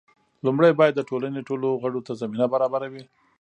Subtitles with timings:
[0.45, 3.03] لومړی باید د ټولنې ټولو غړو ته زمینه برابره وي.